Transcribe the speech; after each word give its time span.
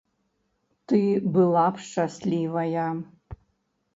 Ты 0.91 1.01
была 1.35 1.65
б 1.75 1.85
шчаслівая. 1.87 2.87